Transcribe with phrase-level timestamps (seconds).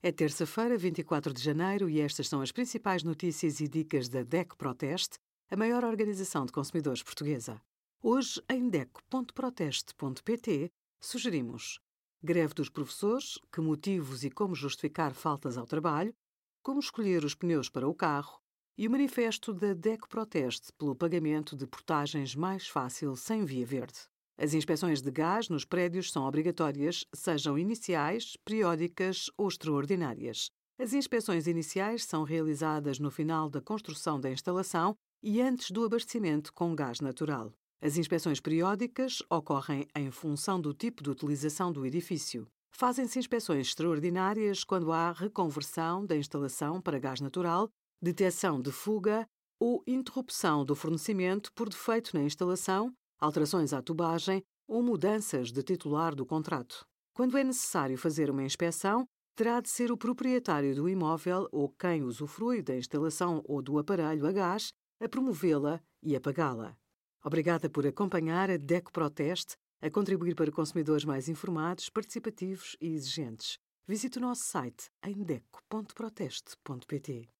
[0.00, 4.54] É terça-feira, 24 de janeiro, e estas são as principais notícias e dicas da DEC
[4.54, 5.18] Proteste,
[5.50, 7.60] a maior organização de consumidores portuguesa.
[8.00, 11.80] Hoje, em DEC.proteste.pt, sugerimos
[12.22, 16.14] greve dos professores, que motivos e como justificar faltas ao trabalho,
[16.62, 18.40] como escolher os pneus para o carro
[18.76, 23.98] e o manifesto da DEC Proteste pelo pagamento de portagens mais fácil sem via verde.
[24.40, 30.48] As inspeções de gás nos prédios são obrigatórias, sejam iniciais, periódicas ou extraordinárias.
[30.78, 36.52] As inspeções iniciais são realizadas no final da construção da instalação e antes do abastecimento
[36.52, 37.52] com gás natural.
[37.82, 42.46] As inspeções periódicas ocorrem em função do tipo de utilização do edifício.
[42.72, 47.68] Fazem-se inspeções extraordinárias quando há reconversão da instalação para gás natural,
[48.00, 49.26] detecção de fuga
[49.60, 56.14] ou interrupção do fornecimento por defeito na instalação alterações à tubagem ou mudanças de titular
[56.14, 56.86] do contrato.
[57.12, 62.02] Quando é necessário fazer uma inspeção, terá de ser o proprietário do imóvel ou quem
[62.02, 66.76] usufrui da instalação ou do aparelho a gás a promovê-la e a pagá-la.
[67.24, 73.58] Obrigada por acompanhar a DECO Proteste a contribuir para consumidores mais informados, participativos e exigentes.
[73.86, 77.37] Visite o nosso site em deco.proteste.pt.